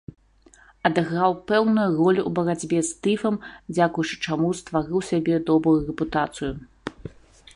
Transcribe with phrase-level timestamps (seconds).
[0.87, 3.35] Адыграў пэўную ролю ў барацьбе з тыфам,
[3.75, 6.51] дзякуючы чаму стварыў сабе добрую рэпутацыю.